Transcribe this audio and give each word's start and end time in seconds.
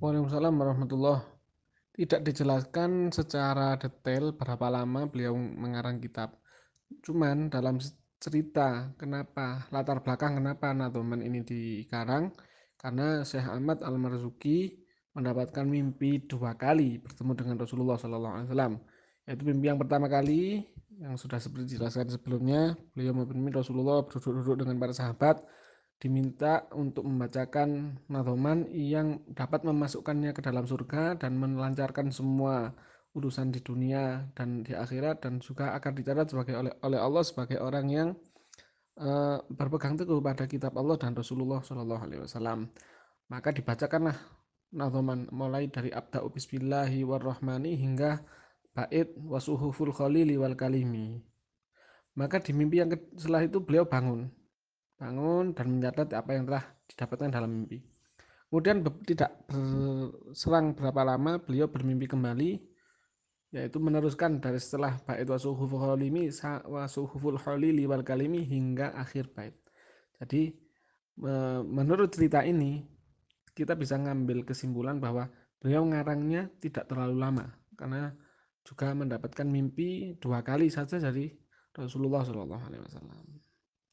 Waalaikumsalam 0.00 0.56
warahmatullah. 0.56 1.20
Tidak 1.92 2.24
dijelaskan 2.24 3.12
secara 3.12 3.76
detail 3.76 4.32
berapa 4.32 4.72
lama 4.72 5.04
beliau 5.04 5.36
mengarang 5.36 6.00
kitab. 6.00 6.40
Cuman 7.04 7.52
dalam 7.52 7.76
cerita 8.16 8.96
kenapa 8.96 9.68
latar 9.68 10.00
belakang 10.00 10.40
kenapa 10.40 10.72
Nadoman 10.72 11.20
ini 11.20 11.44
dikarang 11.44 12.32
karena 12.80 13.28
Syekh 13.28 13.44
Ahmad 13.44 13.84
Al-Marzuki 13.84 14.72
mendapatkan 15.12 15.68
mimpi 15.68 16.24
dua 16.24 16.56
kali 16.56 16.96
bertemu 17.04 17.32
dengan 17.36 17.56
Rasulullah 17.60 18.00
SAW. 18.00 18.80
Yaitu 19.28 19.44
mimpi 19.44 19.68
yang 19.68 19.76
pertama 19.76 20.08
kali 20.08 20.64
yang 20.96 21.20
sudah 21.20 21.36
seperti 21.36 21.76
dijelaskan 21.76 22.08
sebelumnya, 22.08 22.72
beliau 22.96 23.12
mimpi 23.12 23.52
Rasulullah 23.52 24.00
duduk-duduk 24.08 24.64
dengan 24.64 24.80
para 24.80 24.96
sahabat 24.96 25.44
diminta 26.00 26.64
untuk 26.72 27.04
membacakan 27.04 28.00
nadoman 28.08 28.64
yang 28.72 29.20
dapat 29.36 29.68
memasukkannya 29.68 30.32
ke 30.32 30.40
dalam 30.40 30.64
surga 30.64 31.20
dan 31.20 31.36
melancarkan 31.36 32.08
semua 32.08 32.72
urusan 33.12 33.52
di 33.52 33.60
dunia 33.60 34.32
dan 34.32 34.64
di 34.64 34.72
akhirat 34.72 35.20
dan 35.20 35.44
juga 35.44 35.76
akan 35.76 35.92
dicatat 35.92 36.32
sebagai 36.32 36.56
oleh, 36.56 36.72
oleh 36.80 36.96
Allah 36.98 37.20
sebagai 37.20 37.60
orang 37.60 37.86
yang 37.92 38.08
uh, 38.96 39.44
berpegang 39.52 40.00
teguh 40.00 40.24
pada 40.24 40.48
kitab 40.48 40.72
Allah 40.80 40.96
dan 40.96 41.12
Rasulullah 41.12 41.60
Shallallahu 41.60 42.02
Alaihi 42.08 42.22
Wasallam. 42.24 42.72
Maka 43.28 43.52
dibacakanlah 43.52 44.16
nadoman 44.72 45.28
mulai 45.34 45.68
dari 45.68 45.92
abda 45.92 46.24
bismillahi 46.32 47.04
warrahmani 47.04 47.76
hingga 47.76 48.24
bait 48.72 49.12
wasuhuful 49.20 49.92
khalili 49.92 50.40
wal 50.40 50.56
kalimi. 50.56 51.20
Maka 52.16 52.40
di 52.40 52.56
mimpi 52.56 52.80
yang 52.80 52.88
setelah 53.20 53.44
itu 53.44 53.60
beliau 53.60 53.84
bangun 53.84 54.32
bangun 55.00 55.56
dan 55.56 55.66
mencatat 55.72 56.12
apa 56.12 56.30
yang 56.36 56.44
telah 56.44 56.64
didapatkan 56.92 57.32
dalam 57.32 57.48
mimpi. 57.48 57.80
Kemudian 58.52 58.84
tidak 59.08 59.48
berselang 59.48 60.76
berapa 60.76 61.00
lama 61.06 61.40
beliau 61.40 61.72
bermimpi 61.72 62.04
kembali 62.10 62.50
yaitu 63.50 63.82
meneruskan 63.82 64.38
dari 64.38 64.60
setelah 64.62 65.00
bait 65.02 65.26
wasuhuful 65.26 65.80
khalimi 65.80 66.30
wasuhuful 66.68 67.40
khalili 67.40 67.88
wal 67.88 68.04
kalimi 68.04 68.44
hingga 68.44 68.92
akhir 68.92 69.32
bait. 69.32 69.56
Jadi 70.20 70.52
menurut 71.66 72.12
cerita 72.12 72.44
ini 72.44 72.84
kita 73.56 73.74
bisa 73.74 73.96
ngambil 73.96 74.44
kesimpulan 74.44 75.00
bahwa 75.00 75.26
beliau 75.58 75.82
ngarangnya 75.88 76.52
tidak 76.60 76.86
terlalu 76.86 77.16
lama 77.18 77.46
karena 77.74 78.12
juga 78.60 78.92
mendapatkan 78.92 79.48
mimpi 79.48 80.20
dua 80.20 80.44
kali 80.44 80.68
saja 80.68 81.00
dari 81.00 81.32
Rasulullah 81.72 82.22
Shallallahu 82.22 82.64
Alaihi 82.68 82.82
Wasallam. 82.84 83.18